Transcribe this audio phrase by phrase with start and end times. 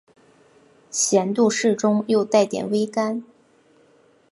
[0.89, 3.23] 咸度适中又带点微甘